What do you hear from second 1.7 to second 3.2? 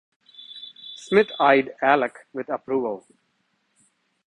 Alec with approval.